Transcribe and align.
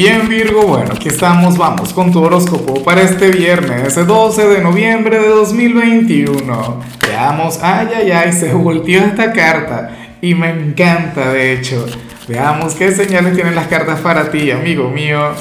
Bien 0.00 0.30
Virgo, 0.30 0.62
bueno, 0.62 0.94
aquí 0.94 1.08
estamos, 1.08 1.58
vamos 1.58 1.92
con 1.92 2.10
tu 2.10 2.22
horóscopo 2.22 2.82
para 2.82 3.02
este 3.02 3.30
viernes 3.30 3.94
12 3.94 4.48
de 4.48 4.62
noviembre 4.62 5.18
de 5.18 5.28
2021. 5.28 6.80
Veamos, 7.06 7.58
ay, 7.62 7.88
ay, 7.94 8.10
ay, 8.10 8.32
se 8.32 8.54
volteó 8.54 9.04
esta 9.04 9.30
carta 9.30 9.94
y 10.22 10.34
me 10.34 10.48
encanta 10.48 11.34
de 11.34 11.52
hecho. 11.52 11.84
Veamos 12.26 12.76
qué 12.76 12.92
señales 12.92 13.34
tienen 13.34 13.54
las 13.54 13.66
cartas 13.66 14.00
para 14.00 14.30
ti, 14.30 14.50
amigo 14.50 14.88
mío. 14.88 15.34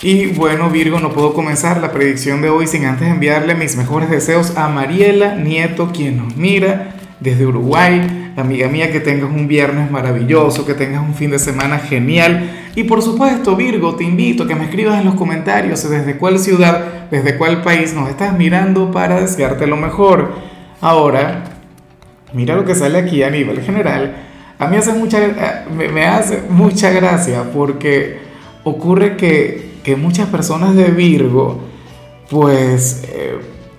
Y 0.00 0.28
bueno, 0.28 0.70
Virgo, 0.70 0.98
no 0.98 1.12
puedo 1.12 1.34
comenzar 1.34 1.76
la 1.82 1.92
predicción 1.92 2.40
de 2.40 2.48
hoy 2.48 2.66
sin 2.66 2.86
antes 2.86 3.06
enviarle 3.06 3.54
mis 3.54 3.76
mejores 3.76 4.08
deseos 4.08 4.56
a 4.56 4.68
Mariela 4.68 5.34
Nieto, 5.34 5.92
quien 5.92 6.16
nos 6.16 6.34
mira 6.34 6.94
desde 7.20 7.44
Uruguay. 7.44 8.25
Amiga 8.36 8.68
mía, 8.68 8.92
que 8.92 9.00
tengas 9.00 9.30
un 9.30 9.48
viernes 9.48 9.90
maravilloso, 9.90 10.66
que 10.66 10.74
tengas 10.74 11.02
un 11.02 11.14
fin 11.14 11.30
de 11.30 11.38
semana 11.38 11.78
genial. 11.78 12.50
Y 12.74 12.84
por 12.84 13.00
supuesto, 13.00 13.56
Virgo, 13.56 13.96
te 13.96 14.04
invito 14.04 14.42
a 14.42 14.46
que 14.46 14.54
me 14.54 14.64
escribas 14.64 14.98
en 14.98 15.06
los 15.06 15.14
comentarios 15.14 15.88
desde 15.88 16.18
cuál 16.18 16.38
ciudad, 16.38 17.08
desde 17.10 17.38
cuál 17.38 17.62
país 17.62 17.94
nos 17.94 18.10
estás 18.10 18.36
mirando 18.36 18.90
para 18.90 19.22
desearte 19.22 19.66
lo 19.66 19.78
mejor. 19.78 20.34
Ahora, 20.82 21.44
mira 22.34 22.54
lo 22.54 22.66
que 22.66 22.74
sale 22.74 22.98
aquí 22.98 23.22
a 23.22 23.30
nivel 23.30 23.62
general. 23.62 24.14
A 24.58 24.66
mí 24.66 24.76
hace 24.76 24.92
mucha, 24.92 25.18
me 25.74 26.04
hace 26.04 26.42
mucha 26.50 26.90
gracia 26.90 27.44
porque 27.54 28.18
ocurre 28.64 29.16
que, 29.16 29.76
que 29.82 29.96
muchas 29.96 30.28
personas 30.28 30.76
de 30.76 30.90
Virgo 30.90 31.60
pues 32.28 33.04
eh, 33.08 33.38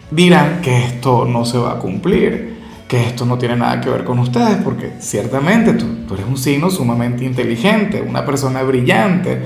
dirán 0.10 0.62
que 0.62 0.84
esto 0.84 1.26
no 1.26 1.46
se 1.46 1.60
va 1.60 1.74
a 1.74 1.80
cumplir 1.80 2.57
que 2.88 3.08
esto 3.08 3.26
no 3.26 3.38
tiene 3.38 3.58
nada 3.58 3.82
que 3.82 3.90
ver 3.90 4.04
con 4.04 4.20
ustedes, 4.20 4.58
porque 4.64 4.94
ciertamente 5.00 5.74
tú, 5.74 5.86
tú, 6.08 6.14
eres 6.14 6.26
un 6.26 6.38
signo 6.38 6.70
sumamente 6.70 7.26
inteligente, 7.26 8.02
una 8.02 8.26
persona 8.26 8.64
brillante, 8.64 9.40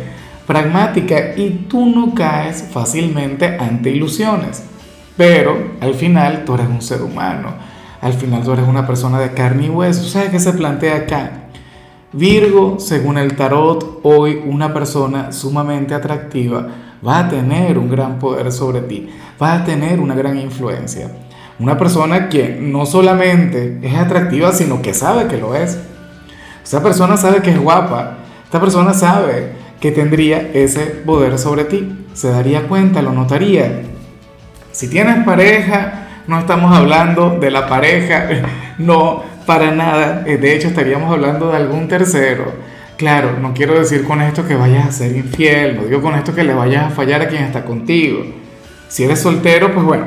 pragmática, 0.45 1.36
y 1.36 1.66
tú 1.68 1.88
no 1.88 2.13
caes 2.13 2.63
fácilmente 2.72 3.58
ante 3.58 3.90
ilusiones. 3.90 4.63
Pero 5.18 5.74
al 5.82 5.96
final 5.96 6.46
tú 6.46 6.54
eres 6.54 6.68
un 6.68 6.82
ser 6.82 7.02
humano, 7.02 7.54
al 7.99 8.13
final 8.13 8.43
tú 8.43 8.54
eres 8.54 8.68
una 8.68 8.85
persona 8.85 9.20
de 9.20 9.32
carne 9.34 9.65
y 9.65 9.70
hueso. 9.70 10.04
¿Sabes 10.04 10.30
qué 10.30 10.40
se 10.40 10.54
plantea 10.54 10.98
acá? 10.98 11.32
Virgo, 12.13 12.77
según 12.80 13.18
el 13.18 13.35
tarot, 13.35 14.02
hoy 14.04 14.41
una 14.46 14.74
persona 14.74 15.32
sumamente 15.32 15.93
atractiva 15.93 16.68
va 17.05 17.20
a 17.20 17.30
tener 17.30 17.77
un 17.77 17.90
gran 17.90 18.20
poder 18.20 18.52
sobre 18.52 18.82
ti, 18.82 19.10
va 19.41 19.54
a 19.54 19.63
tener 19.63 19.99
una 19.99 20.13
gran 20.13 20.37
influencia. 20.37 21.10
Una 21.60 21.77
persona 21.77 22.30
que 22.30 22.57
no 22.60 22.85
solamente 22.85 23.80
es 23.82 23.96
atractiva, 23.96 24.52
sino 24.52 24.82
que 24.82 24.94
sabe 24.94 25.27
que 25.27 25.38
lo 25.38 25.55
es. 25.55 25.77
Esa 26.63 26.82
persona 26.82 27.18
sabe 27.18 27.41
que 27.41 27.52
es 27.52 27.60
guapa. 27.60 28.18
Esta 28.43 28.60
persona 28.60 28.93
sabe 28.93 29.52
que 29.80 29.91
tendría 29.91 30.49
ese 30.54 30.82
poder 30.82 31.38
sobre 31.38 31.66
ti. 31.66 32.05
Se 32.13 32.30
daría 32.30 32.68
cuenta, 32.68 33.02
lo 33.02 33.12
notaría. 33.12 33.84
Si 34.71 34.90
tienes 34.90 35.24
pareja, 35.26 36.08
no 36.27 36.40
estamos 36.40 36.76
hablando 36.76 37.38
de 37.40 37.52
la 37.52 37.68
pareja, 37.68 38.27
no, 38.77 39.24
para 39.46 39.71
nada. 39.71 40.24
Eh, 40.26 40.38
de 40.38 40.55
hecho, 40.55 40.70
estaríamos 40.70 41.12
hablando 41.12 41.52
de 41.52 41.58
algún 41.58 41.88
tercero. 41.88 42.52
Claro, 42.98 43.38
no 43.41 43.54
quiero 43.54 43.77
decir 43.80 44.04
con 44.04 44.21
esto 44.21 44.48
que 44.48 44.55
vayas 44.55 44.88
a 44.88 44.91
ser 44.91 45.15
infiel, 45.15 45.76
no 45.76 45.86
digo 45.86 46.02
con 46.02 46.13
esto 46.13 46.36
que 46.36 46.43
le 46.43 46.54
vayas 46.54 46.86
a 46.86 46.90
fallar 46.91 47.21
a 47.21 47.27
quien 47.27 47.43
está 47.43 47.65
contigo. 47.65 48.24
Si 48.88 49.04
eres 49.04 49.20
soltero, 49.20 49.74
pues 49.74 49.84
bueno, 49.86 50.05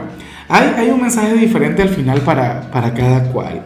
hay, 0.48 0.90
un 0.90 1.00
mensaje 1.00 1.34
diferente 1.34 1.82
al 1.82 1.88
final 1.88 2.20
para, 2.20 2.70
cada 2.72 3.32
cual, 3.32 3.62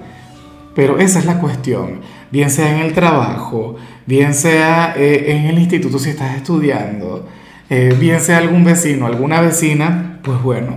pero 0.75 0.99
esa 0.99 1.19
es 1.19 1.25
la 1.25 1.41
cuestión, 1.41 2.01
bien 2.31 2.51
sea 2.51 2.71
en 2.71 2.87
el 2.87 2.93
trabajo, 2.93 3.77
bien 4.07 4.35
sea 4.35 4.95
eh, 4.97 5.33
en 5.33 5.47
el 5.47 5.59
instituto 5.59 5.99
si 5.99 6.11
estás 6.11 6.37
estudiando, 6.37 7.27
eh, 7.69 7.95
bien 7.99 8.21
sea 8.21 8.39
algún 8.39 8.65
vecino, 8.65 9.07
alguna 9.07 9.41
vecina, 9.41 10.21
pues 10.23 10.41
bueno, 10.43 10.77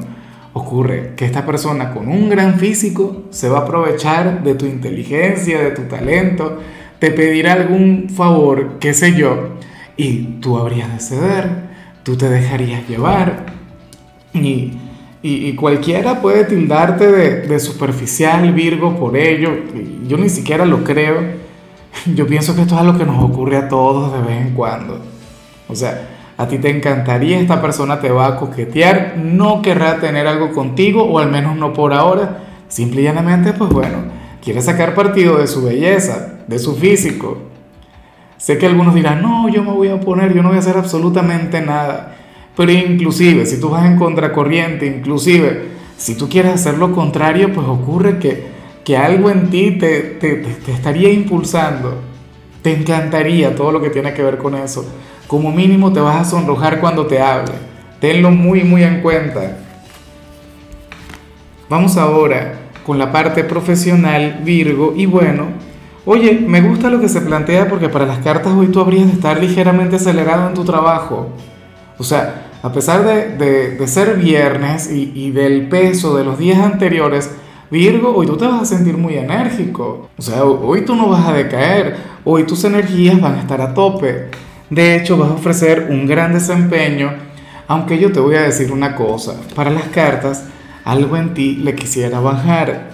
ocurre 0.53 1.13
que 1.15 1.25
esta 1.25 1.45
persona 1.45 1.93
con 1.93 2.07
un 2.07 2.29
gran 2.29 2.55
físico 2.55 3.23
se 3.29 3.47
va 3.47 3.59
a 3.59 3.61
aprovechar 3.61 4.43
de 4.43 4.55
tu 4.55 4.65
inteligencia, 4.65 5.61
de 5.61 5.71
tu 5.71 5.83
talento, 5.83 6.59
te 6.99 7.11
pedirá 7.11 7.53
algún 7.53 8.09
favor, 8.09 8.77
qué 8.79 8.93
sé 8.93 9.13
yo, 9.13 9.55
y 9.97 10.39
tú 10.41 10.57
habrías 10.57 10.91
de 10.91 10.99
ceder, 10.99 11.49
tú 12.03 12.17
te 12.17 12.29
dejarías 12.29 12.87
llevar 12.87 13.45
y 14.33 14.73
y, 15.23 15.53
cualquiera 15.53 16.19
puede 16.19 16.45
tildarte 16.45 17.11
de, 17.11 17.59
superficial, 17.59 18.53
Virgo, 18.53 18.97
por 18.97 19.15
ello. 19.15 19.51
Yo 20.07 20.17
ni 20.17 20.29
siquiera 20.29 20.65
lo 20.65 20.83
creo. 20.83 21.21
Yo 22.15 22.25
pienso 22.25 22.55
que 22.55 22.61
esto 22.61 22.73
es 22.73 22.81
algo 22.81 22.97
que 22.97 23.05
nos 23.05 23.23
ocurre 23.23 23.57
a 23.57 23.69
todos 23.69 24.13
de 24.13 24.21
vez 24.21 24.47
en 24.47 24.53
cuando. 24.55 24.99
O 25.67 25.75
sea, 25.75 26.09
a 26.37 26.47
ti 26.47 26.57
te 26.57 26.75
encantaría, 26.75 27.39
esta 27.39 27.61
persona 27.61 27.99
te 27.99 28.09
va 28.09 28.25
a 28.25 28.35
coquetear, 28.37 29.17
no 29.17 29.61
querrá 29.61 29.99
tener 29.99 30.25
algo 30.25 30.51
contigo, 30.53 31.03
o 31.03 31.19
al 31.19 31.29
menos 31.29 31.55
no 31.55 31.71
por 31.71 31.93
ahora. 31.93 32.39
Simple 32.67 33.01
y 33.01 33.03
llanamente, 33.03 33.53
pues 33.53 33.69
bueno, 33.69 33.97
quiere 34.43 34.61
sacar 34.61 34.95
partido 34.95 35.37
de 35.37 35.45
su 35.45 35.63
belleza, 35.63 36.39
de 36.47 36.57
su 36.57 36.75
físico. 36.75 37.37
Sé 38.37 38.57
que 38.57 38.65
algunos 38.65 38.95
dirán, 38.95 39.21
no, 39.21 39.49
yo 39.49 39.63
me 39.63 39.71
voy 39.71 39.89
a 39.89 39.95
oponer, 39.95 40.33
yo 40.33 40.41
no 40.41 40.49
voy 40.49 40.57
a 40.57 40.61
hacer 40.61 40.77
absolutamente 40.77 41.61
nada. 41.61 42.15
Pero 42.61 42.73
inclusive, 42.73 43.47
si 43.47 43.59
tú 43.59 43.69
vas 43.69 43.87
en 43.87 43.97
contracorriente, 43.97 44.85
inclusive, 44.85 45.63
si 45.97 46.13
tú 46.13 46.29
quieres 46.29 46.53
hacer 46.53 46.77
lo 46.77 46.91
contrario, 46.91 47.51
pues 47.51 47.65
ocurre 47.67 48.19
que, 48.19 48.49
que 48.85 48.95
algo 48.95 49.31
en 49.31 49.49
ti 49.49 49.79
te, 49.79 50.01
te, 50.01 50.35
te, 50.35 50.71
estaría 50.71 51.11
impulsando. 51.11 51.97
Te 52.61 52.71
encantaría 52.71 53.55
todo 53.55 53.71
lo 53.71 53.81
que 53.81 53.89
tiene 53.89 54.13
que 54.13 54.21
ver 54.21 54.37
con 54.37 54.53
eso. 54.53 54.85
Como 55.25 55.51
mínimo 55.51 55.91
te 55.91 56.01
vas 56.01 56.17
a 56.17 56.29
sonrojar 56.29 56.79
cuando 56.79 57.07
te 57.07 57.19
hable. 57.19 57.53
Tenlo 57.99 58.29
muy, 58.29 58.63
muy 58.63 58.83
en 58.83 59.01
cuenta. 59.01 59.57
Vamos 61.67 61.97
ahora 61.97 62.59
con 62.85 62.99
la 62.99 63.11
parte 63.11 63.43
profesional, 63.43 64.41
Virgo, 64.43 64.93
y 64.95 65.07
bueno, 65.07 65.47
oye, 66.05 66.45
me 66.47 66.61
gusta 66.61 66.91
lo 66.91 67.01
que 67.01 67.09
se 67.09 67.21
plantea 67.21 67.67
porque 67.67 67.89
para 67.89 68.05
las 68.05 68.19
cartas 68.19 68.53
hoy 68.53 68.67
tú 68.67 68.81
habrías 68.81 69.07
de 69.07 69.13
estar 69.13 69.39
ligeramente 69.41 69.95
acelerado 69.95 70.47
en 70.47 70.53
tu 70.53 70.63
trabajo. 70.63 71.29
O 71.97 72.03
sea, 72.03 72.50
a 72.63 72.71
pesar 72.71 73.03
de, 73.03 73.87
ser 73.87 74.17
viernes 74.17 74.89
y, 74.91 75.31
del 75.31 75.67
peso 75.67 76.15
de 76.15 76.23
los 76.23 76.37
días 76.37 76.59
anteriores, 76.59 77.31
Virgo, 77.71 78.13
hoy 78.13 78.27
tú 78.27 78.35
te 78.35 78.45
vas 78.45 78.61
a 78.61 78.65
sentir 78.65 78.97
muy 78.97 79.15
enérgico. 79.15 80.09
O 80.17 80.21
sea, 80.21 80.43
hoy 80.43 80.81
tú 80.81 80.93
no 80.93 81.07
vas 81.07 81.25
a 81.25 81.33
decaer. 81.33 81.95
Hoy 82.25 82.43
tus 82.43 82.65
energías 82.65 83.19
van 83.21 83.35
a 83.35 83.39
estar 83.39 83.61
a 83.61 83.73
tope. 83.73 84.29
De 84.69 84.95
hecho, 84.95 85.17
vas 85.17 85.29
a 85.29 85.35
ofrecer 85.35 85.87
un 85.89 86.05
gran 86.05 86.33
desempeño. 86.33 87.13
Aunque 87.69 87.97
yo 87.97 88.11
te 88.11 88.19
voy 88.19 88.35
a 88.35 88.41
decir 88.41 88.73
una 88.73 88.93
cosa. 88.93 89.35
Para 89.55 89.71
las 89.71 89.85
cartas, 89.85 90.43
algo 90.83 91.15
en 91.15 91.33
ti 91.33 91.55
le 91.55 91.73
quisiera 91.73 92.19
bajar. 92.19 92.89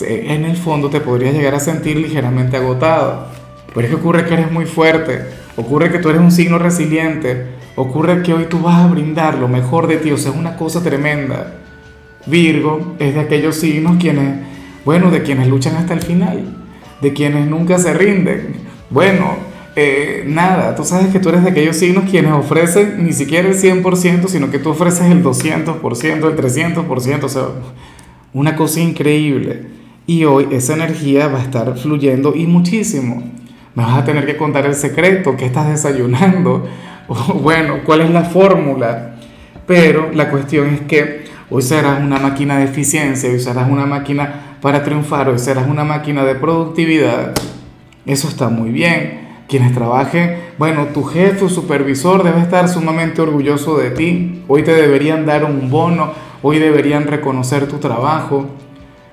En 0.00 0.44
el 0.44 0.56
fondo 0.56 0.90
te 0.90 1.00
podrías 1.00 1.32
llegar 1.32 1.54
a 1.54 1.60
sentir 1.60 1.96
ligeramente 1.96 2.56
agotado. 2.56 3.28
Pero 3.72 3.86
es 3.86 3.94
que 3.94 4.00
ocurre 4.00 4.24
que 4.24 4.34
eres 4.34 4.50
muy 4.50 4.66
fuerte. 4.66 5.24
Ocurre 5.56 5.92
que 5.92 6.00
tú 6.00 6.10
eres 6.10 6.20
un 6.20 6.32
signo 6.32 6.58
resiliente 6.58 7.46
Ocurre 7.76 8.22
que 8.22 8.32
hoy 8.32 8.46
tú 8.48 8.60
vas 8.60 8.84
a 8.84 8.86
brindar 8.86 9.38
lo 9.38 9.48
mejor 9.48 9.86
de 9.86 9.96
ti, 9.96 10.10
o 10.12 10.16
sea, 10.16 10.30
es 10.30 10.36
una 10.36 10.56
cosa 10.56 10.82
tremenda. 10.82 11.54
Virgo 12.26 12.94
es 12.98 13.14
de 13.14 13.20
aquellos 13.20 13.56
signos 13.56 13.96
quienes, 13.98 14.40
bueno, 14.84 15.10
de 15.10 15.22
quienes 15.22 15.48
luchan 15.48 15.76
hasta 15.76 15.94
el 15.94 16.00
final, 16.00 16.56
de 17.00 17.12
quienes 17.12 17.46
nunca 17.48 17.78
se 17.78 17.92
rinden. 17.92 18.54
Bueno, 18.90 19.36
eh, 19.76 20.22
nada, 20.26 20.76
tú 20.76 20.84
sabes 20.84 21.08
que 21.08 21.18
tú 21.18 21.30
eres 21.30 21.42
de 21.42 21.50
aquellos 21.50 21.76
signos 21.76 22.08
quienes 22.08 22.32
ofrecen 22.32 23.04
ni 23.04 23.12
siquiera 23.12 23.48
el 23.48 23.56
100%, 23.56 24.28
sino 24.28 24.50
que 24.50 24.60
tú 24.60 24.70
ofreces 24.70 25.10
el 25.10 25.24
200%, 25.24 26.28
el 26.28 26.36
300%, 26.36 27.24
o 27.24 27.28
sea, 27.28 27.42
una 28.32 28.54
cosa 28.54 28.80
increíble. 28.80 29.66
Y 30.06 30.24
hoy 30.24 30.48
esa 30.52 30.74
energía 30.74 31.26
va 31.26 31.40
a 31.40 31.42
estar 31.42 31.76
fluyendo 31.76 32.34
y 32.36 32.46
muchísimo. 32.46 33.24
Me 33.74 33.82
vas 33.82 33.98
a 33.98 34.04
tener 34.04 34.26
que 34.26 34.36
contar 34.36 34.64
el 34.66 34.74
secreto, 34.74 35.36
que 35.36 35.46
estás 35.46 35.68
desayunando, 35.68 36.68
bueno, 37.42 37.80
cuál 37.84 38.02
es 38.02 38.10
la 38.10 38.22
fórmula. 38.22 39.14
Pero 39.66 40.10
la 40.12 40.30
cuestión 40.30 40.68
es 40.68 40.80
que 40.82 41.24
hoy 41.50 41.62
serás 41.62 42.00
una 42.00 42.18
máquina 42.18 42.58
de 42.58 42.64
eficiencia, 42.64 43.30
hoy 43.30 43.40
serás 43.40 43.68
una 43.70 43.86
máquina 43.86 44.56
para 44.60 44.82
triunfar, 44.82 45.28
hoy 45.28 45.38
serás 45.38 45.66
una 45.66 45.84
máquina 45.84 46.24
de 46.24 46.34
productividad. 46.34 47.32
Eso 48.06 48.28
está 48.28 48.48
muy 48.48 48.70
bien. 48.70 49.22
Quienes 49.48 49.74
trabajen, 49.74 50.38
bueno, 50.58 50.86
tu 50.86 51.04
jefe 51.04 51.44
o 51.44 51.48
supervisor 51.50 52.22
debe 52.22 52.40
estar 52.40 52.66
sumamente 52.68 53.20
orgulloso 53.20 53.76
de 53.76 53.90
ti. 53.90 54.42
Hoy 54.48 54.62
te 54.62 54.74
deberían 54.74 55.26
dar 55.26 55.44
un 55.44 55.70
bono, 55.70 56.12
hoy 56.42 56.58
deberían 56.58 57.06
reconocer 57.06 57.68
tu 57.68 57.76
trabajo. 57.76 58.46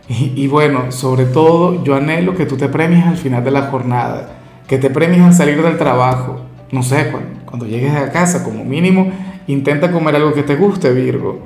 Y, 0.08 0.34
y 0.36 0.48
bueno, 0.48 0.92
sobre 0.92 1.26
todo 1.26 1.84
yo 1.84 1.96
anhelo 1.96 2.36
que 2.36 2.46
tú 2.46 2.56
te 2.58 2.70
premies 2.70 3.06
al 3.06 3.18
final 3.18 3.44
de 3.44 3.52
la 3.52 3.64
jornada, 3.64 4.30
que 4.68 4.78
te 4.78 4.90
premies 4.90 5.22
al 5.22 5.34
salir 5.34 5.62
del 5.62 5.78
trabajo. 5.78 6.42
No 6.72 6.82
sé, 6.82 7.10
cuándo 7.12 7.41
cuando 7.52 7.68
llegues 7.68 7.94
a 7.94 8.12
casa, 8.12 8.44
como 8.44 8.66
mínimo, 8.66 9.12
intenta 9.46 9.92
comer 9.92 10.16
algo 10.16 10.34
que 10.34 10.42
te 10.42 10.56
guste, 10.56 10.92
Virgo. 10.92 11.40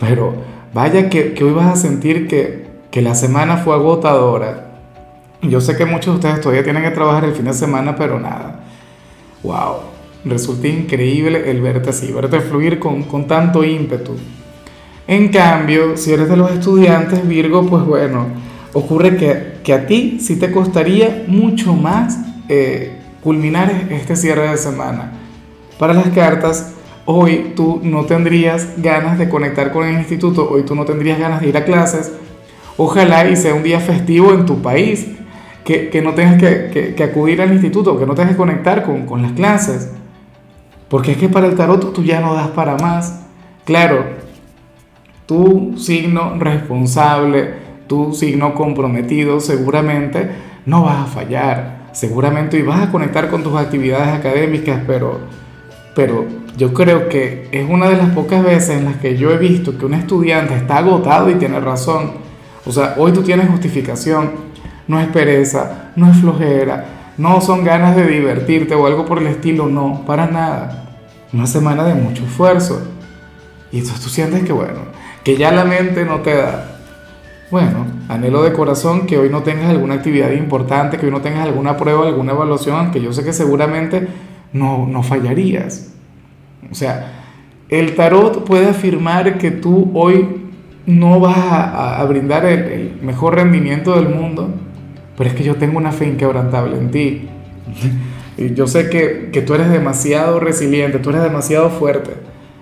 Pero 0.00 0.34
vaya 0.74 1.08
que, 1.08 1.34
hoy 1.40 1.52
vas 1.52 1.72
a 1.72 1.76
sentir 1.76 2.26
que, 2.26 2.66
que 2.90 3.02
la 3.02 3.14
semana 3.14 3.58
fue 3.58 3.74
agotadora. 3.74 4.70
Yo 5.42 5.60
sé 5.60 5.76
que 5.76 5.84
muchos 5.84 6.14
de 6.14 6.18
ustedes 6.18 6.40
todavía 6.40 6.64
tienen 6.64 6.82
que 6.82 6.90
trabajar 6.90 7.24
el 7.24 7.34
fin 7.34 7.44
de 7.44 7.52
semana, 7.52 7.94
pero 7.94 8.18
nada. 8.18 8.64
¡Wow! 9.44 9.92
resulta 10.24 10.68
increíble 10.68 11.50
el 11.50 11.60
verte 11.60 11.90
así, 11.90 12.12
verte 12.12 12.40
fluir 12.40 12.78
con, 12.78 13.02
con 13.04 13.26
tanto 13.26 13.64
ímpetu. 13.64 14.16
En 15.06 15.28
cambio, 15.28 15.96
si 15.96 16.12
eres 16.12 16.28
de 16.28 16.36
los 16.36 16.50
estudiantes 16.50 17.26
Virgo, 17.26 17.66
pues 17.66 17.84
bueno, 17.84 18.26
ocurre 18.72 19.16
que, 19.16 19.54
que 19.64 19.72
a 19.72 19.86
ti 19.86 20.18
sí 20.20 20.36
te 20.36 20.52
costaría 20.52 21.24
mucho 21.26 21.74
más 21.74 22.18
eh, 22.48 23.01
culminar 23.22 23.88
este 23.90 24.16
cierre 24.16 24.50
de 24.50 24.56
semana. 24.56 25.12
Para 25.78 25.94
las 25.94 26.08
cartas, 26.08 26.74
hoy 27.04 27.52
tú 27.56 27.80
no 27.82 28.04
tendrías 28.04 28.68
ganas 28.76 29.18
de 29.18 29.28
conectar 29.28 29.72
con 29.72 29.86
el 29.86 29.94
instituto, 29.98 30.48
hoy 30.50 30.64
tú 30.64 30.74
no 30.74 30.84
tendrías 30.84 31.18
ganas 31.18 31.40
de 31.40 31.48
ir 31.48 31.56
a 31.56 31.64
clases. 31.64 32.12
Ojalá 32.76 33.28
y 33.28 33.36
sea 33.36 33.54
un 33.54 33.62
día 33.62 33.80
festivo 33.80 34.32
en 34.32 34.46
tu 34.46 34.62
país, 34.62 35.06
que, 35.64 35.90
que 35.90 36.02
no 36.02 36.14
tengas 36.14 36.38
que, 36.38 36.70
que, 36.72 36.94
que, 36.94 37.04
acudir 37.04 37.40
al 37.40 37.52
instituto, 37.52 37.98
que 37.98 38.06
no 38.06 38.14
tengas 38.14 38.32
que 38.32 38.36
conectar 38.36 38.82
con, 38.82 39.06
con 39.06 39.22
las 39.22 39.32
clases. 39.32 39.92
Porque 40.88 41.12
es 41.12 41.18
que 41.18 41.28
para 41.28 41.46
el 41.46 41.54
tarot 41.54 41.92
tú 41.92 42.02
ya 42.02 42.20
no 42.20 42.34
das 42.34 42.48
para 42.48 42.76
más. 42.76 43.24
Claro, 43.64 44.04
tu 45.26 45.78
signo 45.78 46.38
responsable, 46.38 47.54
tu 47.86 48.12
signo 48.12 48.54
comprometido, 48.54 49.40
seguramente 49.40 50.30
no 50.66 50.82
vas 50.82 50.98
a 50.98 51.06
fallar. 51.06 51.81
Seguramente 51.92 52.58
y 52.58 52.62
vas 52.62 52.82
a 52.82 52.90
conectar 52.90 53.28
con 53.28 53.42
tus 53.42 53.56
actividades 53.56 54.08
académicas, 54.08 54.80
pero, 54.86 55.20
pero 55.94 56.26
yo 56.56 56.72
creo 56.74 57.08
que 57.08 57.48
es 57.52 57.68
una 57.68 57.88
de 57.88 57.96
las 57.96 58.10
pocas 58.10 58.42
veces 58.42 58.78
en 58.78 58.84
las 58.86 58.96
que 58.96 59.16
yo 59.16 59.30
he 59.30 59.38
visto 59.38 59.76
que 59.76 59.86
un 59.86 59.94
estudiante 59.94 60.54
está 60.54 60.78
agotado 60.78 61.30
y 61.30 61.34
tiene 61.34 61.60
razón. 61.60 62.12
O 62.64 62.72
sea, 62.72 62.94
hoy 62.98 63.12
tú 63.12 63.22
tienes 63.22 63.48
justificación, 63.48 64.32
no 64.88 65.00
es 65.00 65.08
pereza, 65.08 65.90
no 65.96 66.10
es 66.10 66.18
flojera, 66.18 66.84
no 67.18 67.40
son 67.40 67.64
ganas 67.64 67.96
de 67.96 68.06
divertirte 68.06 68.74
o 68.74 68.86
algo 68.86 69.04
por 69.04 69.18
el 69.18 69.26
estilo, 69.26 69.66
no, 69.66 70.02
para 70.06 70.26
nada. 70.26 70.96
Una 71.32 71.46
semana 71.46 71.84
de 71.84 71.94
mucho 71.94 72.24
esfuerzo. 72.24 72.82
Y 73.70 73.78
entonces 73.78 74.02
tú 74.02 74.10
sientes 74.10 74.44
que, 74.44 74.52
bueno, 74.52 74.80
que 75.24 75.36
ya 75.36 75.50
la 75.52 75.64
mente 75.64 76.04
no 76.04 76.20
te 76.20 76.36
da. 76.36 76.71
Bueno, 77.52 77.84
anhelo 78.08 78.42
de 78.42 78.54
corazón 78.54 79.06
que 79.06 79.18
hoy 79.18 79.28
no 79.28 79.42
tengas 79.42 79.68
alguna 79.68 79.92
actividad 79.92 80.30
importante, 80.30 80.96
que 80.96 81.04
hoy 81.04 81.12
no 81.12 81.20
tengas 81.20 81.44
alguna 81.46 81.76
prueba, 81.76 82.06
alguna 82.06 82.32
evaluación, 82.32 82.90
que 82.90 83.02
yo 83.02 83.12
sé 83.12 83.24
que 83.24 83.34
seguramente 83.34 84.08
no, 84.54 84.86
no 84.86 85.02
fallarías. 85.02 85.92
O 86.70 86.74
sea, 86.74 87.12
el 87.68 87.94
tarot 87.94 88.46
puede 88.46 88.70
afirmar 88.70 89.36
que 89.36 89.50
tú 89.50 89.90
hoy 89.92 90.46
no 90.86 91.20
vas 91.20 91.36
a, 91.36 92.02
brindar 92.08 92.46
el, 92.46 92.98
mejor 93.02 93.34
rendimiento 93.34 93.96
del 93.96 94.08
mundo, 94.08 94.48
pero 95.18 95.28
es 95.28 95.36
que 95.36 95.44
yo 95.44 95.56
tengo 95.56 95.76
una 95.76 95.92
fe 95.92 96.06
inquebrantable 96.06 96.78
en 96.78 96.90
ti. 96.90 97.28
yo 98.56 98.66
sé 98.66 98.88
que, 98.88 99.28
que 99.30 99.42
tú 99.42 99.52
eres 99.52 99.68
demasiado 99.68 100.40
resiliente, 100.40 101.00
tú 101.00 101.10
eres 101.10 101.22
demasiado 101.22 101.68
fuerte. 101.68 102.12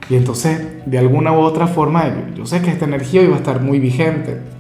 Y 0.09 0.17
entonces, 0.17 0.61
de 0.85 0.99
alguna 0.99 1.31
u 1.31 1.43
otra 1.43 1.69
forma, 1.69 2.09
yo, 2.09 2.39
yo 2.39 2.47
sé 2.47 2.61
que 2.61 2.71
esta 2.71 2.87
energía 2.87 3.21
hoy 3.21 3.29
va 3.29 3.37
a 3.37 3.39
estar 3.39 3.63
muy 3.63 3.79
vigente. 3.79 4.59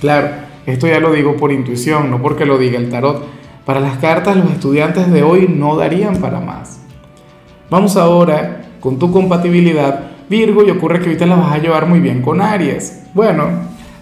Claro, 0.00 0.28
esto 0.66 0.86
ya 0.86 1.00
lo 1.00 1.12
digo 1.12 1.36
por 1.36 1.52
intuición, 1.52 2.10
no 2.10 2.20
porque 2.20 2.44
lo 2.44 2.58
diga 2.58 2.78
el 2.78 2.90
tarot. 2.90 3.24
Para 3.64 3.80
las 3.80 3.98
cartas, 3.98 4.36
los 4.36 4.50
estudiantes 4.50 5.10
de 5.10 5.22
hoy 5.22 5.48
no 5.48 5.76
darían 5.76 6.16
para 6.16 6.40
más. 6.40 6.80
Vamos 7.70 7.96
ahora 7.96 8.62
con 8.80 8.98
tu 8.98 9.10
compatibilidad, 9.10 10.10
Virgo, 10.28 10.64
y 10.64 10.70
ocurre 10.70 11.00
que 11.00 11.06
ahorita 11.06 11.26
la 11.26 11.36
vas 11.36 11.52
a 11.52 11.58
llevar 11.58 11.86
muy 11.86 12.00
bien 12.00 12.22
con 12.22 12.40
Aries. 12.40 13.04
Bueno, 13.14 13.48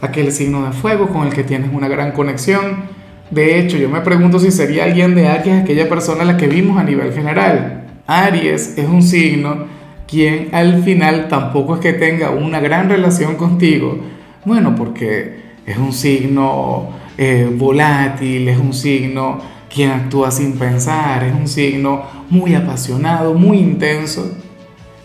aquel 0.00 0.32
signo 0.32 0.67
de 0.67 0.73
fuego 0.73 1.08
con 1.08 1.26
el 1.26 1.32
que 1.32 1.44
tienes 1.44 1.70
una 1.73 1.88
gran 1.88 2.12
conexión. 2.12 2.85
De 3.31 3.58
hecho, 3.58 3.79
yo 3.79 3.88
me 3.88 4.00
pregunto 4.02 4.38
si 4.38 4.50
sería 4.50 4.85
alguien 4.85 5.14
de 5.14 5.29
Aries 5.29 5.62
aquella 5.62 5.88
persona 5.88 6.23
a 6.23 6.26
la 6.26 6.37
que 6.37 6.46
vimos 6.46 6.79
a 6.79 6.85
nivel 6.85 7.12
general. 7.12 7.85
Aries 8.06 8.76
es 8.76 8.87
un 8.87 9.02
signo 9.02 9.64
quien 10.06 10.50
al 10.52 10.82
final 10.82 11.29
tampoco 11.29 11.76
es 11.76 11.81
que 11.81 11.94
tenga 11.94 12.31
una 12.31 12.61
gran 12.61 12.91
relación 12.91 13.37
contigo. 13.37 13.99
Bueno, 14.44 14.75
porque 14.76 15.44
es 15.66 15.78
un 15.78 15.93
signo 15.93 16.90
eh, 17.16 17.50
volátil, 17.52 18.49
es 18.49 18.58
un 18.58 18.72
signo 18.75 19.40
quien 19.72 19.90
actúa 19.90 20.31
sin 20.31 20.58
pensar, 20.58 21.25
es 21.25 21.34
un 21.34 21.49
signo 21.49 22.02
muy 22.31 22.55
apasionado, 22.55 23.34
muy 23.34 23.58
intenso. 23.58 24.37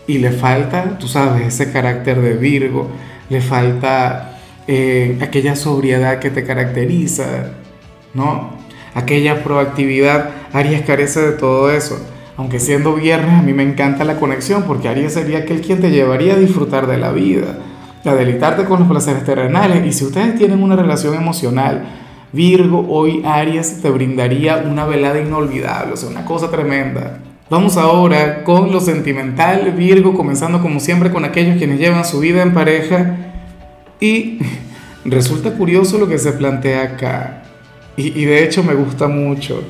Y 0.06 0.18
le 0.18 0.30
falta, 0.30 0.98
tú 0.98 1.08
sabes, 1.08 1.46
ese 1.46 1.72
carácter 1.72 2.20
de 2.20 2.34
Virgo, 2.34 2.88
le 3.28 3.40
falta 3.40 4.38
eh, 4.66 5.18
aquella 5.20 5.56
sobriedad 5.56 6.18
que 6.18 6.30
te 6.30 6.44
caracteriza, 6.44 7.52
¿no? 8.14 8.50
Aquella 8.94 9.42
proactividad. 9.42 10.30
Aries 10.52 10.82
carece 10.82 11.20
de 11.20 11.32
todo 11.32 11.70
eso. 11.70 12.04
Aunque 12.36 12.58
siendo 12.58 12.94
viernes 12.94 13.38
a 13.38 13.42
mí 13.42 13.52
me 13.52 13.62
encanta 13.62 14.04
la 14.04 14.16
conexión 14.18 14.64
porque 14.64 14.88
Aries 14.88 15.12
sería 15.12 15.38
aquel 15.38 15.60
quien 15.60 15.80
te 15.80 15.90
llevaría 15.90 16.34
a 16.34 16.38
disfrutar 16.38 16.86
de 16.86 16.96
la 16.96 17.12
vida, 17.12 17.58
a 18.04 18.14
deleitarte 18.14 18.64
con 18.64 18.80
los 18.80 18.88
placeres 18.88 19.24
terrenales. 19.24 19.86
Y 19.86 19.92
si 19.92 20.04
ustedes 20.04 20.36
tienen 20.36 20.62
una 20.62 20.76
relación 20.76 21.14
emocional, 21.14 21.84
Virgo, 22.32 22.86
hoy 22.88 23.22
Aries 23.24 23.82
te 23.82 23.90
brindaría 23.90 24.58
una 24.58 24.86
velada 24.86 25.20
inolvidable, 25.20 25.94
o 25.94 25.96
sea, 25.96 26.08
una 26.08 26.24
cosa 26.24 26.50
tremenda. 26.50 27.18
Vamos 27.50 27.76
ahora 27.76 28.44
con 28.44 28.70
lo 28.70 28.80
sentimental, 28.80 29.72
Virgo, 29.72 30.14
comenzando 30.14 30.62
como 30.62 30.78
siempre 30.78 31.10
con 31.10 31.24
aquellos 31.24 31.56
quienes 31.56 31.80
llevan 31.80 32.04
su 32.04 32.20
vida 32.20 32.42
en 32.42 32.54
pareja. 32.54 33.16
Y 33.98 34.38
resulta 35.04 35.52
curioso 35.54 35.98
lo 35.98 36.08
que 36.08 36.18
se 36.18 36.32
plantea 36.32 36.82
acá. 36.82 37.42
Y, 37.96 38.24
de 38.24 38.44
hecho 38.44 38.62
me 38.62 38.72
gusta 38.72 39.08
mucho, 39.08 39.62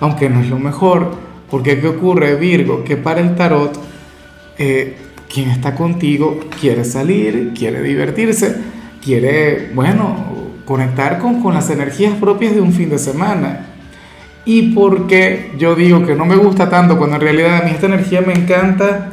aunque 0.00 0.30
no 0.30 0.40
es 0.40 0.48
lo 0.48 0.58
mejor 0.58 1.10
porque 1.50 1.80
¿qué 1.80 1.88
ocurre, 1.88 2.36
Virgo? 2.36 2.82
Que 2.82 2.96
para 2.96 3.20
el 3.20 3.34
tarot, 3.36 3.78
eh, 4.58 4.96
quien 5.34 5.50
está 5.50 5.74
contigo 5.74 6.38
quiere 6.60 6.84
salir, 6.84 7.52
quiere 7.58 7.82
divertirse, 7.82 8.56
quiere, 9.02 9.72
bueno, 9.74 10.16
conectar 10.64 11.18
con, 11.18 11.42
con 11.42 11.54
las 11.54 11.68
energías 11.70 12.14
propias 12.14 12.54
de 12.54 12.60
un 12.60 12.72
fin 12.72 12.88
de 12.88 12.98
semana. 12.98 13.66
Y 14.44 14.74
porque 14.74 15.50
yo 15.58 15.74
digo 15.74 16.06
que 16.06 16.14
no 16.14 16.24
me 16.24 16.36
gusta 16.36 16.70
tanto 16.70 16.96
cuando 16.96 17.16
en 17.16 17.22
realidad 17.22 17.62
a 17.62 17.64
mí 17.64 17.72
esta 17.72 17.86
energía 17.86 18.20
me 18.20 18.32
encanta, 18.32 19.10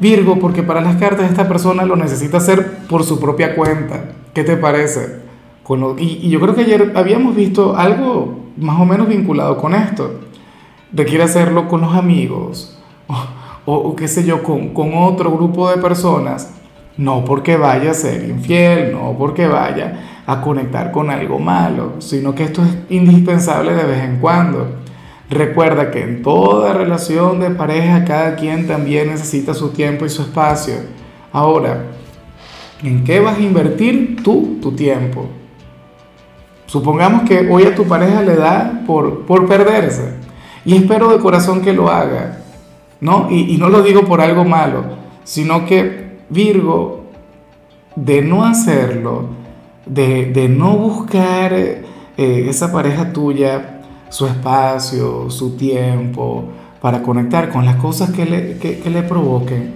Virgo, 0.00 0.40
porque 0.40 0.64
para 0.64 0.80
las 0.80 0.96
cartas 0.96 1.30
esta 1.30 1.46
persona 1.46 1.84
lo 1.84 1.94
necesita 1.94 2.38
hacer 2.38 2.78
por 2.88 3.04
su 3.04 3.20
propia 3.20 3.54
cuenta. 3.54 4.10
¿Qué 4.34 4.42
te 4.42 4.56
parece? 4.56 5.20
Con 5.62 5.80
lo, 5.80 5.96
y, 5.96 6.18
y 6.22 6.30
yo 6.30 6.40
creo 6.40 6.54
que 6.56 6.62
ayer 6.62 6.92
habíamos 6.96 7.36
visto 7.36 7.76
algo 7.76 8.50
más 8.56 8.80
o 8.80 8.84
menos 8.84 9.08
vinculado 9.08 9.56
con 9.56 9.72
esto 9.74 10.20
requiere 10.92 11.24
hacerlo 11.24 11.68
con 11.68 11.80
los 11.80 11.94
amigos 11.94 12.75
o, 13.66 13.94
qué 13.96 14.08
sé 14.08 14.24
yo, 14.24 14.42
con, 14.42 14.68
con 14.68 14.94
otro 14.94 15.30
grupo 15.32 15.68
de 15.68 15.78
personas, 15.78 16.54
no 16.96 17.24
porque 17.24 17.56
vaya 17.56 17.90
a 17.90 17.94
ser 17.94 18.28
infiel, 18.28 18.92
no 18.92 19.16
porque 19.18 19.46
vaya 19.46 20.22
a 20.26 20.40
conectar 20.40 20.92
con 20.92 21.10
algo 21.10 21.38
malo, 21.38 21.94
sino 21.98 22.34
que 22.34 22.44
esto 22.44 22.62
es 22.62 22.76
indispensable 22.88 23.74
de 23.74 23.84
vez 23.84 24.04
en 24.04 24.18
cuando. 24.18 24.76
Recuerda 25.28 25.90
que 25.90 26.02
en 26.02 26.22
toda 26.22 26.72
relación 26.72 27.40
de 27.40 27.50
pareja 27.50 28.04
cada 28.04 28.36
quien 28.36 28.68
también 28.68 29.08
necesita 29.08 29.54
su 29.54 29.70
tiempo 29.70 30.06
y 30.06 30.08
su 30.08 30.22
espacio. 30.22 30.74
Ahora, 31.32 31.86
¿en 32.82 33.04
qué 33.04 33.20
vas 33.20 33.36
a 33.36 33.42
invertir 33.42 34.22
tú 34.22 34.58
tu 34.62 34.72
tiempo? 34.72 35.26
Supongamos 36.66 37.28
que 37.28 37.48
hoy 37.50 37.64
a 37.64 37.74
tu 37.74 37.84
pareja 37.84 38.22
le 38.22 38.36
da 38.36 38.82
por, 38.86 39.26
por 39.26 39.46
perderse 39.46 40.14
y 40.64 40.76
espero 40.76 41.10
de 41.10 41.18
corazón 41.18 41.60
que 41.60 41.72
lo 41.72 41.90
haga, 41.90 42.45
¿no? 43.00 43.28
Y, 43.30 43.56
no 43.58 43.68
lo 43.68 43.82
digo 43.82 44.02
por 44.04 44.20
algo 44.20 44.44
malo, 44.44 44.84
sino 45.24 45.66
que 45.66 46.16
Virgo, 46.28 47.04
de 47.94 48.22
no 48.22 48.44
hacerlo, 48.44 49.28
de, 49.86 50.26
de 50.26 50.48
no 50.48 50.76
buscar 50.76 51.52
eh, 51.52 51.84
esa 52.16 52.72
pareja 52.72 53.12
tuya, 53.12 53.82
su 54.08 54.26
espacio, 54.26 55.30
su 55.30 55.56
tiempo, 55.56 56.44
para 56.80 57.02
conectar 57.02 57.50
con 57.50 57.64
las 57.64 57.76
cosas 57.76 58.10
que 58.10 58.26
le, 58.26 58.58
que 58.58 58.90
le 58.90 59.02
provoquen, 59.02 59.74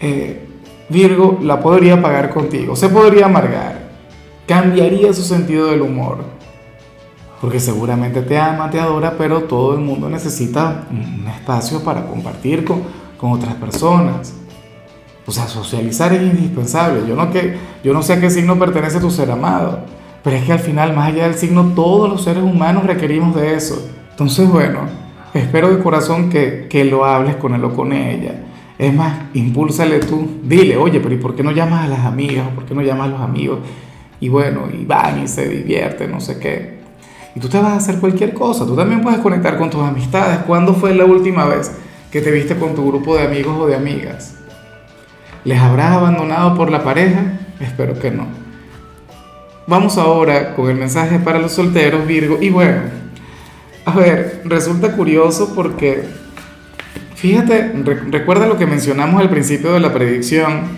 eh, 0.00 0.48
Virgo 0.88 1.38
la 1.42 1.60
podría 1.60 2.00
pagar 2.02 2.30
contigo, 2.30 2.76
se 2.76 2.88
podría 2.88 3.26
amargar, 3.26 3.88
cambiaría 4.46 5.12
su 5.12 5.22
sentido 5.22 5.68
del 5.68 5.80
humor 5.80 6.33
porque 7.44 7.60
seguramente 7.60 8.22
te 8.22 8.38
ama, 8.38 8.70
te 8.70 8.80
adora, 8.80 9.16
pero 9.18 9.42
todo 9.42 9.74
el 9.74 9.80
mundo 9.80 10.08
necesita 10.08 10.86
un 10.90 11.28
espacio 11.28 11.84
para 11.84 12.06
compartir 12.06 12.64
con, 12.64 12.80
con 13.18 13.32
otras 13.32 13.52
personas. 13.56 14.32
O 15.26 15.30
sea, 15.30 15.46
socializar 15.46 16.14
es 16.14 16.22
indispensable. 16.22 17.06
Yo 17.06 17.14
no, 17.14 17.30
que, 17.30 17.58
yo 17.84 17.92
no 17.92 18.02
sé 18.02 18.14
a 18.14 18.20
qué 18.22 18.30
signo 18.30 18.58
pertenece 18.58 18.98
tu 18.98 19.10
ser 19.10 19.30
amado, 19.30 19.80
pero 20.22 20.36
es 20.36 20.44
que 20.44 20.52
al 20.52 20.58
final, 20.58 20.96
más 20.96 21.08
allá 21.08 21.24
del 21.24 21.34
signo, 21.34 21.72
todos 21.76 22.08
los 22.08 22.24
seres 22.24 22.42
humanos 22.42 22.86
requerimos 22.86 23.36
de 23.36 23.54
eso. 23.54 23.90
Entonces, 24.12 24.48
bueno, 24.48 24.78
espero 25.34 25.68
de 25.68 25.82
corazón 25.82 26.30
que, 26.30 26.66
que 26.70 26.86
lo 26.86 27.04
hables 27.04 27.36
con 27.36 27.54
él 27.54 27.62
o 27.62 27.74
con 27.74 27.92
ella. 27.92 28.36
Es 28.78 28.94
más, 28.94 29.18
impúlsale 29.34 29.98
tú, 29.98 30.26
dile, 30.44 30.78
oye, 30.78 30.98
pero 30.98 31.14
¿y 31.14 31.18
por 31.18 31.36
qué 31.36 31.42
no 31.42 31.50
llamas 31.50 31.84
a 31.84 31.88
las 31.88 32.06
amigas? 32.06 32.46
¿O 32.50 32.54
por 32.54 32.64
qué 32.64 32.74
no 32.74 32.80
llamas 32.80 33.08
a 33.08 33.10
los 33.10 33.20
amigos? 33.20 33.58
Y 34.18 34.30
bueno, 34.30 34.62
y 34.72 34.86
van 34.86 35.22
y 35.22 35.28
se 35.28 35.46
divierten, 35.46 36.10
no 36.10 36.22
sé 36.22 36.38
qué. 36.38 36.83
Y 37.34 37.40
tú 37.40 37.48
te 37.48 37.58
vas 37.58 37.72
a 37.72 37.76
hacer 37.76 37.98
cualquier 37.98 38.32
cosa. 38.32 38.64
Tú 38.64 38.76
también 38.76 39.02
puedes 39.02 39.20
conectar 39.20 39.58
con 39.58 39.70
tus 39.70 39.82
amistades. 39.82 40.38
¿Cuándo 40.46 40.74
fue 40.74 40.94
la 40.94 41.04
última 41.04 41.44
vez 41.46 41.72
que 42.14 42.20
te 42.20 42.30
viste 42.30 42.54
con 42.54 42.76
tu 42.76 42.86
grupo 42.86 43.16
de 43.16 43.24
amigos 43.24 43.56
o 43.58 43.66
de 43.66 43.74
amigas. 43.74 44.36
¿Les 45.42 45.58
habrás 45.58 45.96
abandonado 45.96 46.54
por 46.54 46.70
la 46.70 46.84
pareja? 46.84 47.40
Espero 47.58 47.98
que 47.98 48.12
no. 48.12 48.28
Vamos 49.66 49.98
ahora 49.98 50.54
con 50.54 50.70
el 50.70 50.76
mensaje 50.76 51.18
para 51.18 51.40
los 51.40 51.50
solteros, 51.50 52.06
Virgo. 52.06 52.38
Y 52.40 52.50
bueno, 52.50 52.82
a 53.84 53.96
ver, 53.96 54.42
resulta 54.44 54.92
curioso 54.92 55.56
porque, 55.56 56.04
fíjate, 57.16 57.72
recuerda 58.12 58.46
lo 58.46 58.58
que 58.58 58.66
mencionamos 58.66 59.20
al 59.20 59.28
principio 59.28 59.72
de 59.72 59.80
la 59.80 59.92
predicción. 59.92 60.68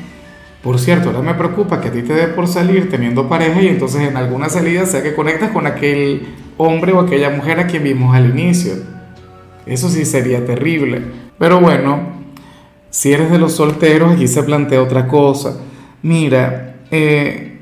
Por 0.62 0.78
cierto, 0.78 1.10
ahora 1.10 1.20
me 1.20 1.34
preocupa 1.34 1.82
que 1.82 1.88
a 1.88 1.92
ti 1.92 2.00
te 2.00 2.14
dé 2.14 2.28
por 2.28 2.48
salir 2.48 2.88
teniendo 2.88 3.28
pareja 3.28 3.60
y 3.60 3.68
entonces 3.68 4.08
en 4.08 4.16
alguna 4.16 4.48
salida 4.48 4.86
sea 4.86 5.02
que 5.02 5.14
conectas 5.14 5.50
con 5.50 5.66
aquel 5.66 6.45
hombre 6.56 6.92
o 6.92 7.00
aquella 7.00 7.30
mujer 7.30 7.60
a 7.60 7.66
quien 7.66 7.84
vimos 7.84 8.14
al 8.14 8.30
inicio. 8.30 8.74
Eso 9.66 9.88
sí 9.88 10.04
sería 10.04 10.44
terrible. 10.44 11.02
Pero 11.38 11.60
bueno, 11.60 12.00
si 12.90 13.12
eres 13.12 13.30
de 13.30 13.38
los 13.38 13.52
solteros, 13.52 14.14
aquí 14.14 14.28
se 14.28 14.42
plantea 14.42 14.82
otra 14.82 15.06
cosa. 15.06 15.58
Mira, 16.02 16.76
eh, 16.90 17.60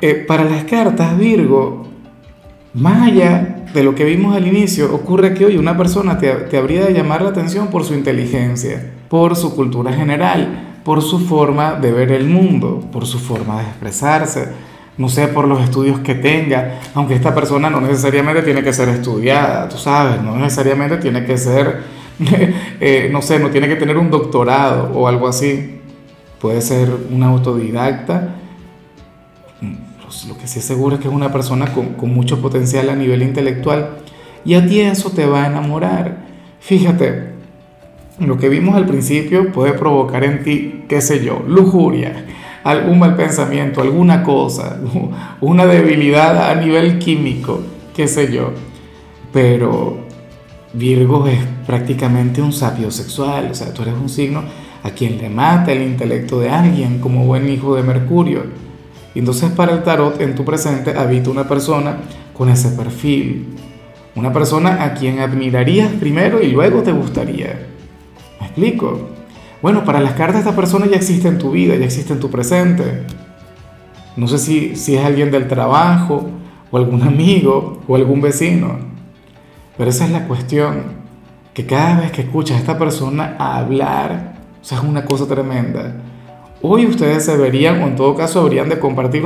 eh, 0.00 0.14
para 0.14 0.44
las 0.44 0.64
cartas, 0.64 1.18
Virgo, 1.18 1.88
más 2.74 3.08
allá 3.08 3.64
de 3.74 3.82
lo 3.82 3.94
que 3.94 4.04
vimos 4.04 4.36
al 4.36 4.46
inicio, 4.46 4.94
ocurre 4.94 5.34
que 5.34 5.44
hoy 5.44 5.56
una 5.56 5.76
persona 5.76 6.18
te, 6.18 6.32
te 6.32 6.56
habría 6.56 6.86
de 6.86 6.94
llamar 6.94 7.22
la 7.22 7.30
atención 7.30 7.68
por 7.68 7.84
su 7.84 7.94
inteligencia, 7.94 8.92
por 9.08 9.36
su 9.36 9.54
cultura 9.54 9.92
general, 9.92 10.80
por 10.84 11.02
su 11.02 11.18
forma 11.18 11.74
de 11.74 11.92
ver 11.92 12.12
el 12.12 12.28
mundo, 12.28 12.80
por 12.92 13.06
su 13.06 13.18
forma 13.18 13.58
de 13.58 13.64
expresarse, 13.64 14.48
no 14.98 15.08
sé, 15.08 15.28
por 15.28 15.46
los 15.46 15.62
estudios 15.62 16.00
que 16.00 16.16
tenga, 16.16 16.80
aunque 16.94 17.14
esta 17.14 17.34
persona 17.34 17.70
no 17.70 17.80
necesariamente 17.80 18.42
tiene 18.42 18.62
que 18.62 18.72
ser 18.72 18.88
estudiada, 18.88 19.68
tú 19.68 19.78
sabes, 19.78 20.20
no 20.20 20.36
necesariamente 20.36 20.96
tiene 20.96 21.24
que 21.24 21.38
ser, 21.38 21.82
eh, 22.80 23.08
no 23.10 23.22
sé, 23.22 23.38
no 23.38 23.48
tiene 23.48 23.68
que 23.68 23.76
tener 23.76 23.96
un 23.96 24.10
doctorado 24.10 24.90
o 24.92 25.06
algo 25.06 25.28
así, 25.28 25.80
puede 26.40 26.60
ser 26.60 26.90
una 27.10 27.28
autodidacta. 27.28 28.34
Lo 30.26 30.36
que 30.36 30.46
sí 30.46 30.58
es 30.58 30.64
seguro 30.64 30.96
es 30.96 31.02
que 31.02 31.08
es 31.08 31.14
una 31.14 31.30
persona 31.30 31.72
con, 31.72 31.94
con 31.94 32.12
mucho 32.12 32.40
potencial 32.40 32.88
a 32.90 32.96
nivel 32.96 33.22
intelectual. 33.22 33.98
Y 34.44 34.54
a 34.54 34.66
ti 34.66 34.80
eso 34.80 35.10
te 35.10 35.26
va 35.26 35.44
a 35.44 35.46
enamorar. 35.46 36.26
Fíjate, 36.60 37.34
lo 38.18 38.36
que 38.36 38.48
vimos 38.48 38.74
al 38.74 38.86
principio 38.86 39.52
puede 39.52 39.74
provocar 39.74 40.24
en 40.24 40.42
ti, 40.42 40.84
qué 40.88 41.00
sé 41.00 41.24
yo, 41.24 41.44
lujuria, 41.46 42.24
algún 42.64 42.98
mal 42.98 43.16
pensamiento, 43.16 43.80
alguna 43.80 44.22
cosa, 44.22 44.78
una 45.40 45.66
debilidad 45.66 46.50
a 46.50 46.54
nivel 46.54 46.98
químico, 46.98 47.60
qué 47.94 48.08
sé 48.08 48.32
yo. 48.32 48.52
Pero 49.32 49.98
Virgo 50.72 51.26
es 51.26 51.40
prácticamente 51.66 52.42
un 52.42 52.52
sapio 52.52 52.90
sexual, 52.90 53.48
o 53.50 53.54
sea, 53.54 53.72
tú 53.72 53.82
eres 53.82 53.94
un 53.94 54.08
signo 54.08 54.42
a 54.82 54.90
quien 54.90 55.18
le 55.18 55.28
mata 55.28 55.72
el 55.72 55.82
intelecto 55.82 56.40
de 56.40 56.50
alguien 56.50 57.00
como 57.00 57.24
buen 57.24 57.48
hijo 57.48 57.74
de 57.74 57.82
Mercurio. 57.82 58.44
Y 59.14 59.20
entonces 59.20 59.50
para 59.50 59.72
el 59.72 59.82
tarot 59.82 60.20
en 60.20 60.34
tu 60.34 60.44
presente 60.44 60.96
habita 60.96 61.30
una 61.30 61.48
persona 61.48 61.98
con 62.32 62.48
ese 62.48 62.70
perfil. 62.70 63.46
Una 64.14 64.32
persona 64.32 64.84
a 64.84 64.94
quien 64.94 65.20
admirarías 65.20 65.92
primero 65.92 66.42
y 66.42 66.48
luego 66.48 66.82
te 66.82 66.92
gustaría. 66.92 67.66
¿Me 68.40 68.46
explico? 68.46 69.17
Bueno, 69.60 69.84
para 69.84 70.00
las 70.00 70.12
cartas 70.12 70.40
esta 70.40 70.54
persona 70.54 70.86
ya 70.86 70.96
existe 70.96 71.26
en 71.26 71.38
tu 71.38 71.50
vida, 71.50 71.74
ya 71.74 71.84
existe 71.84 72.12
en 72.12 72.20
tu 72.20 72.30
presente. 72.30 73.02
No 74.16 74.28
sé 74.28 74.38
si, 74.38 74.76
si 74.76 74.96
es 74.96 75.04
alguien 75.04 75.30
del 75.30 75.48
trabajo, 75.48 76.28
o 76.70 76.76
algún 76.76 77.02
amigo, 77.02 77.82
o 77.88 77.96
algún 77.96 78.20
vecino. 78.20 78.78
Pero 79.76 79.90
esa 79.90 80.04
es 80.04 80.12
la 80.12 80.26
cuestión, 80.28 80.82
que 81.54 81.66
cada 81.66 82.00
vez 82.00 82.12
que 82.12 82.22
escuchas 82.22 82.56
a 82.56 82.60
esta 82.60 82.78
persona 82.78 83.36
hablar, 83.38 84.34
o 84.60 84.64
sea, 84.64 84.78
es 84.78 84.84
una 84.84 85.04
cosa 85.04 85.26
tremenda. 85.26 85.96
Hoy 86.62 86.86
ustedes 86.86 87.24
se 87.24 87.36
verían, 87.36 87.82
o 87.82 87.86
en 87.88 87.96
todo 87.96 88.14
caso 88.14 88.40
habrían 88.40 88.68
de 88.68 88.78
compartir 88.78 89.24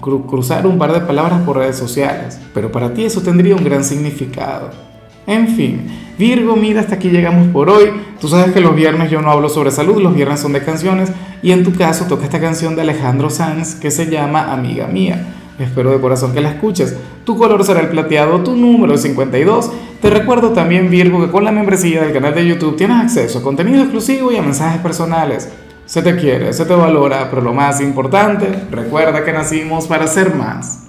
cruzar 0.00 0.66
un 0.68 0.78
par 0.78 0.92
de 0.92 1.00
palabras 1.00 1.42
por 1.42 1.56
redes 1.56 1.76
sociales, 1.76 2.40
pero 2.54 2.70
para 2.70 2.94
ti 2.94 3.04
eso 3.04 3.22
tendría 3.22 3.56
un 3.56 3.64
gran 3.64 3.82
significado. 3.82 4.87
En 5.28 5.46
fin, 5.46 5.86
Virgo, 6.18 6.56
mira, 6.56 6.80
hasta 6.80 6.94
aquí 6.94 7.10
llegamos 7.10 7.48
por 7.48 7.68
hoy. 7.68 7.90
Tú 8.18 8.28
sabes 8.28 8.50
que 8.54 8.60
los 8.60 8.74
viernes 8.74 9.10
yo 9.10 9.20
no 9.20 9.30
hablo 9.30 9.50
sobre 9.50 9.70
salud, 9.70 10.02
los 10.02 10.14
viernes 10.14 10.40
son 10.40 10.54
de 10.54 10.64
canciones, 10.64 11.12
y 11.42 11.52
en 11.52 11.64
tu 11.64 11.74
caso 11.74 12.06
toca 12.06 12.24
esta 12.24 12.40
canción 12.40 12.74
de 12.74 12.80
Alejandro 12.80 13.28
Sanz 13.28 13.74
que 13.74 13.90
se 13.90 14.10
llama 14.10 14.50
Amiga 14.50 14.86
Mía. 14.86 15.34
Espero 15.58 15.90
de 15.90 16.00
corazón 16.00 16.32
que 16.32 16.40
la 16.40 16.52
escuches. 16.52 16.96
Tu 17.24 17.36
color 17.36 17.62
será 17.62 17.80
el 17.80 17.88
plateado, 17.88 18.42
tu 18.42 18.56
número 18.56 18.94
es 18.94 19.02
52. 19.02 19.70
Te 20.00 20.08
recuerdo 20.08 20.52
también, 20.52 20.88
Virgo, 20.88 21.20
que 21.20 21.30
con 21.30 21.44
la 21.44 21.52
membresía 21.52 22.00
del 22.00 22.14
canal 22.14 22.34
de 22.34 22.46
YouTube 22.46 22.76
tienes 22.76 22.96
acceso 22.96 23.40
a 23.40 23.42
contenido 23.42 23.82
exclusivo 23.82 24.32
y 24.32 24.36
a 24.36 24.42
mensajes 24.42 24.80
personales. 24.80 25.50
Se 25.84 26.00
te 26.00 26.16
quiere, 26.16 26.54
se 26.54 26.64
te 26.64 26.74
valora, 26.74 27.28
pero 27.28 27.42
lo 27.42 27.52
más 27.52 27.82
importante, 27.82 28.46
recuerda 28.70 29.22
que 29.26 29.32
nacimos 29.32 29.86
para 29.86 30.06
ser 30.06 30.34
más. 30.34 30.84